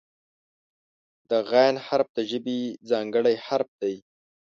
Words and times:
د 1.29 1.31
"غ" 1.49 1.51
حرف 1.87 2.07
د 2.17 2.19
ژبې 2.29 2.59
ځانګړی 2.89 3.35
حرف 3.45 3.69
دی. 3.81 3.95